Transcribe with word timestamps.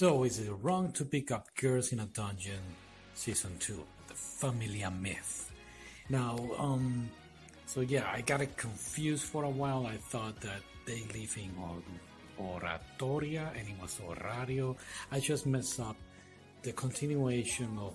So, 0.00 0.24
is 0.24 0.38
it 0.38 0.50
wrong 0.62 0.92
to 0.92 1.04
pick 1.04 1.30
up 1.30 1.54
girls 1.54 1.92
in 1.92 2.00
a 2.00 2.06
dungeon? 2.06 2.62
Season 3.12 3.54
2, 3.58 3.84
The 4.08 4.14
Familia 4.14 4.90
Myth. 4.90 5.52
Now, 6.08 6.38
um, 6.56 7.10
so 7.66 7.82
yeah, 7.82 8.08
I 8.10 8.22
got 8.22 8.40
it 8.40 8.56
confused 8.56 9.24
for 9.24 9.44
a 9.44 9.50
while. 9.50 9.84
I 9.86 9.96
thought 9.96 10.40
that 10.40 10.62
they 10.86 11.04
live 11.12 11.36
in 11.36 11.52
Or- 11.60 12.62
Oratoria 12.62 13.50
and 13.54 13.68
it 13.68 13.74
was 13.78 14.00
Orario. 14.00 14.74
I 15.12 15.20
just 15.20 15.44
messed 15.44 15.78
up 15.80 15.96
the 16.62 16.72
continuation 16.72 17.76
of 17.76 17.94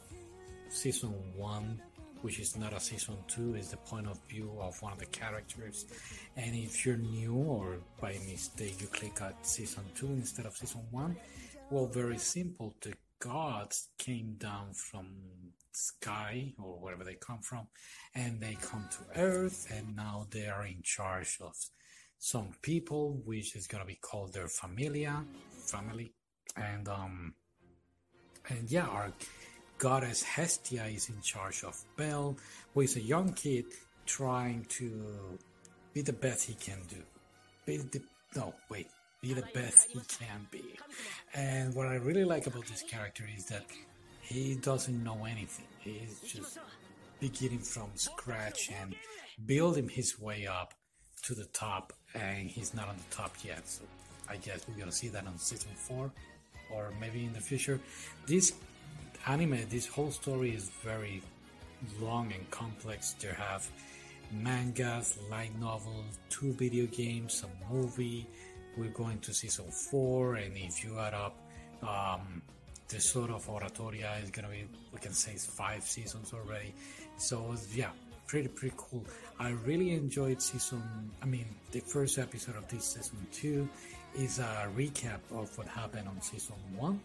season 0.69 1.09
1 1.35 1.81
which 2.21 2.39
is 2.39 2.55
not 2.55 2.73
a 2.73 2.79
season 2.79 3.17
2 3.29 3.55
is 3.55 3.69
the 3.69 3.77
point 3.77 4.07
of 4.07 4.19
view 4.29 4.51
of 4.59 4.79
one 4.81 4.93
of 4.93 4.99
the 4.99 5.05
characters 5.07 5.85
and 6.37 6.55
if 6.55 6.85
you're 6.85 6.97
new 6.97 7.33
or 7.33 7.77
by 8.01 8.13
mistake 8.29 8.81
you 8.81 8.87
click 8.87 9.21
at 9.21 9.45
season 9.45 9.83
2 9.95 10.07
instead 10.07 10.45
of 10.45 10.55
season 10.55 10.81
1 10.91 11.15
well 11.69 11.87
very 11.87 12.17
simple. 12.17 12.75
The 12.81 12.93
gods 13.19 13.89
came 13.97 14.35
down 14.37 14.73
from 14.73 15.07
sky 15.71 16.53
or 16.57 16.79
wherever 16.79 17.03
they 17.03 17.15
come 17.15 17.39
from 17.41 17.67
and 18.13 18.39
they 18.39 18.57
come 18.61 18.87
to 18.91 19.19
earth 19.19 19.67
and 19.75 19.95
now 19.95 20.27
they 20.31 20.47
are 20.47 20.65
in 20.65 20.81
charge 20.83 21.37
of 21.41 21.53
some 22.17 22.49
people 22.61 23.21
which 23.25 23.55
is 23.55 23.67
to 23.67 23.85
be 23.85 23.95
called 23.95 24.33
their 24.33 24.47
familia 24.47 25.23
family. 25.51 26.13
And 26.55 26.87
um 26.87 27.33
and 28.47 28.69
yeah, 28.71 28.87
our 28.87 29.11
goddess 29.77 30.23
Hestia 30.23 30.85
is 30.85 31.09
in 31.09 31.19
charge 31.21 31.63
of 31.63 31.81
Bell, 31.97 32.37
who 32.73 32.81
is 32.81 32.95
a 32.95 33.01
young 33.01 33.33
kid 33.33 33.65
trying 34.05 34.65
to 34.69 35.37
be 35.93 36.01
the 36.01 36.13
best 36.13 36.45
he 36.45 36.53
can 36.53 36.79
do. 36.87 37.01
Be 37.65 37.77
the 37.77 38.01
no, 38.35 38.53
wait, 38.69 38.87
be 39.25 39.33
the 39.33 39.47
best 39.53 39.89
he 39.91 39.99
can 40.19 40.47
be. 40.51 40.77
And 41.33 41.73
what 41.73 41.87
I 41.87 41.95
really 41.95 42.25
like 42.25 42.45
about 42.45 42.65
this 42.67 42.83
character 42.83 43.23
is 43.35 43.45
that 43.47 43.65
he 44.21 44.55
doesn't 44.55 45.03
know 45.03 45.25
anything. 45.25 45.65
He's 45.79 46.19
just 46.21 46.59
beginning 47.19 47.59
from 47.59 47.89
scratch 47.95 48.69
and 48.79 48.93
building 49.47 49.89
his 49.89 50.19
way 50.19 50.45
up 50.45 50.75
to 51.23 51.33
the 51.33 51.45
top, 51.45 51.91
and 52.13 52.47
he's 52.47 52.75
not 52.75 52.87
on 52.87 52.97
the 52.97 53.15
top 53.15 53.33
yet. 53.43 53.67
So 53.67 53.83
I 54.29 54.37
guess 54.37 54.59
we're 54.67 54.77
gonna 54.77 54.91
see 54.91 55.07
that 55.07 55.25
on 55.25 55.39
season 55.39 55.71
four, 55.75 56.11
or 56.71 56.93
maybe 57.01 57.25
in 57.25 57.33
the 57.33 57.41
future. 57.41 57.79
This 58.27 58.53
anime, 59.25 59.57
this 59.69 59.87
whole 59.87 60.11
story 60.11 60.51
is 60.51 60.69
very 60.83 61.23
long 61.99 62.31
and 62.31 62.47
complex. 62.51 63.13
They 63.13 63.29
have 63.29 63.67
mangas, 64.31 65.17
light 65.31 65.59
novels, 65.59 66.19
two 66.29 66.53
video 66.53 66.85
games, 66.85 67.43
a 67.43 67.73
movie. 67.73 68.27
We're 68.77 68.89
going 68.89 69.19
to 69.19 69.33
season 69.33 69.65
four, 69.71 70.35
and 70.35 70.55
if 70.57 70.83
you 70.83 70.99
add 70.99 71.13
up 71.13 71.35
um, 71.81 72.41
the 72.89 72.99
sort 72.99 73.29
of 73.29 73.47
oratoria, 73.47 74.21
is 74.23 74.31
gonna 74.31 74.49
be 74.49 74.65
we 74.93 74.99
can 74.99 75.13
say 75.13 75.33
it's 75.33 75.45
five 75.45 75.83
seasons 75.83 76.33
already. 76.33 76.73
So 77.17 77.55
yeah, 77.73 77.91
pretty 78.27 78.49
pretty 78.49 78.75
cool. 78.77 79.05
I 79.39 79.51
really 79.65 79.91
enjoyed 79.93 80.41
season. 80.41 80.83
I 81.21 81.25
mean, 81.25 81.45
the 81.71 81.79
first 81.79 82.17
episode 82.17 82.55
of 82.57 82.67
this 82.67 82.85
season 82.93 83.25
two 83.31 83.69
is 84.17 84.39
a 84.39 84.69
recap 84.75 85.19
of 85.31 85.57
what 85.57 85.67
happened 85.67 86.07
on 86.07 86.21
season 86.21 86.55
one, 86.75 86.99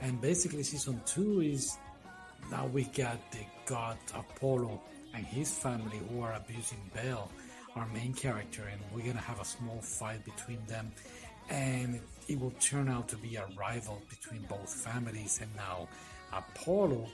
and 0.00 0.20
basically 0.20 0.62
season 0.62 1.00
two 1.06 1.40
is 1.40 1.76
now 2.50 2.66
we 2.66 2.84
got 2.84 3.18
the 3.32 3.44
god 3.64 3.96
Apollo 4.14 4.80
and 5.14 5.24
his 5.26 5.52
family 5.52 6.00
who 6.10 6.20
are 6.20 6.34
abusing 6.34 6.78
Bell, 6.94 7.30
our 7.76 7.86
main 7.88 8.12
character, 8.12 8.62
and 8.70 8.80
we're 8.92 9.06
gonna 9.06 9.20
have 9.20 9.40
a 9.40 9.44
small 9.44 9.80
fight 9.80 10.24
between 10.24 10.64
them, 10.66 10.90
and 11.48 12.00
it 12.28 12.40
will 12.40 12.54
turn 12.60 12.88
out 12.88 13.08
to 13.08 13.16
be 13.16 13.36
a 13.36 13.46
rival 13.58 14.02
between 14.08 14.42
both 14.42 14.72
families. 14.72 15.38
And 15.40 15.54
now 15.56 15.88
Apollo, 16.32 17.06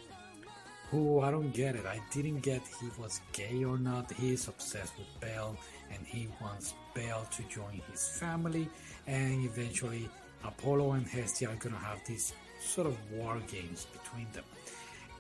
who 0.90 1.20
I 1.20 1.30
don't 1.30 1.52
get 1.52 1.74
it, 1.74 1.86
I 1.86 2.00
didn't 2.12 2.40
get 2.40 2.62
he 2.80 2.88
was 3.00 3.20
gay 3.32 3.64
or 3.64 3.78
not. 3.78 4.12
He 4.12 4.32
is 4.32 4.48
obsessed 4.48 4.94
with 4.98 5.20
Bell, 5.20 5.56
and 5.92 6.06
he 6.06 6.28
wants 6.40 6.74
Bell 6.94 7.26
to 7.36 7.42
join 7.44 7.82
his 7.90 8.08
family, 8.18 8.68
and 9.06 9.44
eventually 9.44 10.08
Apollo 10.44 10.92
and 10.92 11.06
Hestia 11.06 11.48
are 11.50 11.56
gonna 11.56 11.76
have 11.76 12.00
these 12.06 12.32
sort 12.60 12.86
of 12.86 12.96
war 13.12 13.38
games 13.48 13.86
between 13.92 14.26
them 14.32 14.44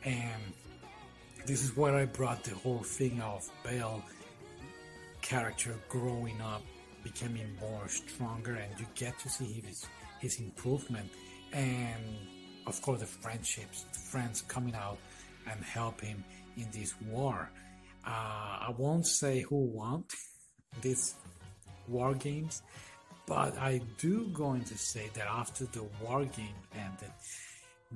and 0.04 0.42
this 1.46 1.62
is 1.62 1.76
where 1.76 1.94
I 1.94 2.06
brought 2.06 2.44
the 2.44 2.54
whole 2.54 2.82
thing 2.82 3.20
of 3.20 3.48
Bell 3.64 4.02
character 5.22 5.74
growing 5.88 6.40
up, 6.40 6.62
becoming 7.02 7.48
more 7.60 7.88
stronger, 7.88 8.54
and 8.54 8.78
you 8.78 8.86
get 8.94 9.18
to 9.20 9.28
see 9.28 9.62
his 9.66 9.86
his 10.20 10.38
improvement, 10.38 11.10
and 11.52 12.02
of 12.66 12.80
course 12.82 13.00
the 13.00 13.06
friendships, 13.06 13.84
friends 14.10 14.42
coming 14.42 14.74
out 14.74 14.98
and 15.50 15.64
help 15.64 16.00
him 16.00 16.22
in 16.56 16.68
this 16.72 16.94
war. 17.08 17.50
Uh, 18.06 18.68
I 18.68 18.74
won't 18.76 19.06
say 19.06 19.40
who 19.40 19.56
won 19.56 20.04
this 20.82 21.14
war 21.88 22.14
games, 22.14 22.62
but 23.26 23.56
I 23.58 23.80
do 23.98 24.28
going 24.32 24.64
to 24.64 24.76
say 24.76 25.10
that 25.14 25.26
after 25.26 25.64
the 25.66 25.84
war 26.02 26.24
game 26.24 26.60
ended, 26.74 27.12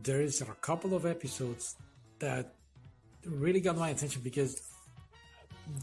there 0.02 0.20
is 0.20 0.40
a 0.40 0.46
couple 0.60 0.94
of 0.94 1.06
episodes 1.06 1.76
that 2.18 2.54
really 3.24 3.60
got 3.60 3.76
my 3.76 3.90
attention 3.90 4.22
because 4.22 4.60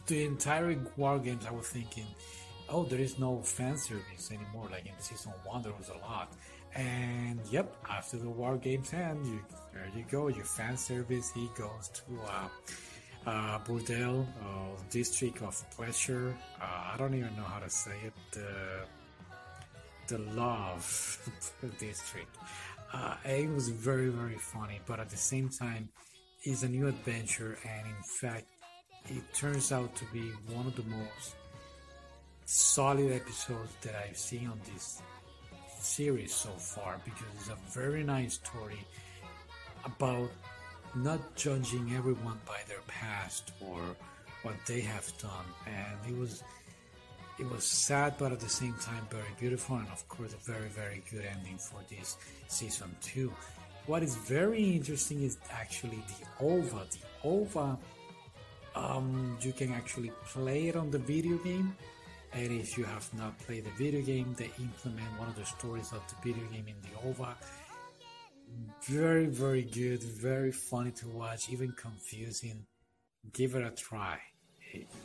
the 0.07 0.25
entire 0.25 0.77
war 0.97 1.19
games 1.19 1.45
I 1.45 1.51
was 1.51 1.68
thinking, 1.68 2.07
oh, 2.69 2.83
there 2.83 3.00
is 3.00 3.19
no 3.19 3.41
fan 3.41 3.77
service 3.77 4.31
anymore. 4.31 4.69
Like 4.71 4.85
in 4.85 4.94
season 5.00 5.33
one, 5.44 5.62
there 5.62 5.74
was 5.77 5.89
a 5.89 5.97
lot, 6.07 6.33
and 6.75 7.39
yep, 7.51 7.75
after 7.89 8.18
the 8.18 8.30
war 8.30 8.57
games 8.57 8.94
end, 8.94 9.25
you 9.25 9.39
there 9.74 9.89
you 9.95 10.06
go, 10.09 10.27
your 10.27 10.45
fan 10.45 10.77
service. 10.77 11.31
He 11.31 11.50
goes 11.57 11.89
to 11.89 12.21
uh, 12.27 13.30
uh, 13.30 13.59
Burdel 13.59 14.25
uh, 14.41 14.81
district 14.89 15.41
of 15.41 15.63
pleasure. 15.71 16.35
Uh, 16.62 16.94
I 16.94 16.95
don't 16.97 17.13
even 17.13 17.35
know 17.35 17.44
how 17.44 17.59
to 17.59 17.69
say 17.69 17.95
it. 18.06 18.13
The 18.31 18.85
the 20.07 20.18
love 20.33 20.85
district. 21.80 22.35
Uh, 22.91 23.15
it 23.25 23.50
was 23.50 23.69
very 23.69 24.09
very 24.09 24.38
funny, 24.38 24.80
but 24.85 25.00
at 25.00 25.09
the 25.09 25.18
same 25.18 25.50
time, 25.50 25.89
it's 26.44 26.63
a 26.63 26.69
new 26.69 26.88
adventure, 26.88 27.57
and 27.63 27.88
in 27.88 28.03
fact, 28.03 28.45
it 29.09 29.33
turns 29.33 29.71
out 29.71 29.95
to 29.95 30.05
be 30.13 30.31
one 30.53 30.65
of 30.65 30.75
the 30.75 30.83
most 30.83 31.35
solid 32.45 33.11
episodes 33.11 33.73
that 33.81 33.95
I've 33.95 34.17
seen 34.17 34.47
on 34.47 34.59
this 34.71 35.01
series 35.79 36.33
so 36.33 36.50
far 36.50 37.00
because 37.03 37.27
it's 37.35 37.50
a 37.50 37.79
very 37.79 38.03
nice 38.03 38.35
story 38.35 38.79
about 39.85 40.29
not 40.95 41.35
judging 41.35 41.94
everyone 41.95 42.39
by 42.45 42.59
their 42.67 42.81
past 42.88 43.51
or 43.61 43.81
what 44.44 44.55
they 44.67 44.81
have 44.81 45.11
done. 45.17 45.45
And 45.67 46.13
it 46.13 46.17
was 46.17 46.44
it 47.39 47.49
was 47.49 47.63
sad 47.63 48.13
but 48.19 48.31
at 48.31 48.39
the 48.39 48.49
same 48.49 48.75
time 48.79 49.06
very 49.09 49.23
beautiful 49.39 49.75
and 49.77 49.88
of 49.89 50.07
course 50.07 50.33
a 50.33 50.51
very 50.51 50.67
very 50.69 51.01
good 51.09 51.25
ending 51.25 51.57
for 51.57 51.79
this 51.89 52.17
season 52.47 52.95
2 53.01 53.33
what 53.88 54.03
is 54.03 54.15
very 54.17 54.75
interesting 54.75 55.23
is 55.23 55.38
actually 55.51 56.03
the 56.07 56.45
ova 56.45 56.85
the 56.91 57.27
ova 57.27 57.77
um, 58.75 59.37
you 59.41 59.53
can 59.53 59.71
actually 59.73 60.11
play 60.25 60.67
it 60.67 60.75
on 60.75 60.91
the 60.91 60.99
video 60.99 61.37
game. 61.37 61.75
And 62.33 62.51
if 62.51 62.77
you 62.77 62.83
have 62.83 63.07
not 63.13 63.37
played 63.39 63.65
the 63.65 63.71
video 63.71 64.01
game 64.01 64.33
they 64.35 64.49
implement 64.59 65.07
one 65.19 65.29
of 65.29 65.35
the 65.35 65.45
stories 65.45 65.91
of 65.91 66.01
the 66.09 66.15
video 66.23 66.43
game 66.51 66.65
in 66.67 66.75
the 66.81 67.07
ova 67.07 67.35
very 68.81 69.25
very 69.25 69.63
good 69.63 70.03
very 70.03 70.51
funny 70.51 70.91
to 70.91 71.07
watch 71.07 71.49
even 71.49 71.71
confusing. 71.73 72.65
Give 73.31 73.55
it 73.55 73.65
a 73.65 73.71
try. 73.71 74.19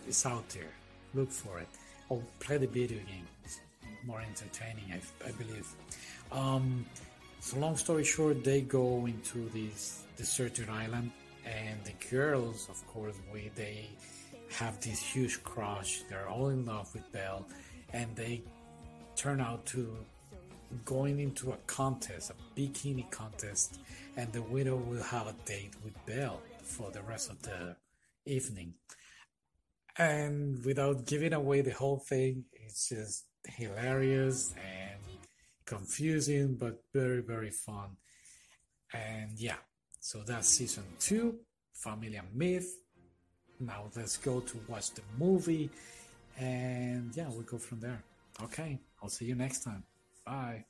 It's 0.06 0.26
out 0.26 0.48
there. 0.48 0.72
Look 1.14 1.30
for 1.30 1.60
it. 1.60 1.68
Or 2.08 2.22
play 2.40 2.58
the 2.58 2.66
video 2.66 2.98
game. 2.98 3.26
It's 3.44 3.60
more 4.04 4.20
entertaining 4.20 4.84
i, 4.92 5.28
I 5.28 5.30
believe. 5.32 5.68
Um, 6.32 6.84
so 7.40 7.58
long 7.58 7.76
story 7.76 8.04
short 8.04 8.42
they 8.42 8.62
go 8.62 9.06
into 9.06 9.48
this 9.50 10.02
deserted 10.16 10.68
island 10.68 11.12
and 11.56 11.76
the 11.84 11.96
girls 12.10 12.68
of 12.68 12.78
course 12.86 13.16
we 13.32 13.50
they 13.54 13.88
have 14.50 14.80
this 14.80 15.00
huge 15.00 15.42
crush. 15.42 16.02
They're 16.08 16.28
all 16.28 16.48
in 16.48 16.64
love 16.64 16.92
with 16.94 17.10
Bell. 17.12 17.46
And 17.92 18.14
they 18.16 18.42
turn 19.16 19.40
out 19.40 19.64
to 19.66 19.96
going 20.84 21.18
into 21.18 21.52
a 21.52 21.56
contest 21.66 22.30
a 22.30 22.60
bikini 22.60 23.10
contest. 23.10 23.78
And 24.16 24.32
the 24.32 24.42
winner 24.42 24.76
will 24.76 25.02
have 25.02 25.26
a 25.26 25.34
date 25.44 25.74
with 25.84 25.94
Bell 26.06 26.40
for 26.62 26.90
the 26.90 27.02
rest 27.02 27.30
of 27.30 27.40
the 27.42 27.76
evening. 28.26 28.74
And 29.96 30.64
without 30.64 31.06
giving 31.06 31.32
away 31.32 31.60
the 31.62 31.72
whole 31.72 31.98
thing 31.98 32.44
it's 32.52 32.88
just 32.88 33.24
hilarious 33.46 34.54
and 34.54 35.00
confusing 35.64 36.56
but 36.56 36.82
very 36.94 37.20
very 37.20 37.50
fun. 37.50 37.96
And 38.92 39.32
yeah 39.38 39.56
so 40.00 40.22
that's 40.26 40.48
season 40.48 40.84
two, 40.98 41.38
Familia 41.72 42.24
Myth. 42.34 42.80
Now 43.60 43.90
let's 43.96 44.16
go 44.16 44.40
to 44.40 44.60
watch 44.68 44.92
the 44.92 45.02
movie, 45.18 45.70
and 46.38 47.14
yeah, 47.16 47.28
we'll 47.28 47.42
go 47.42 47.58
from 47.58 47.80
there. 47.80 48.02
Okay, 48.42 48.78
I'll 49.02 49.08
see 49.08 49.24
you 49.24 49.34
next 49.34 49.64
time. 49.64 49.82
Bye. 50.24 50.64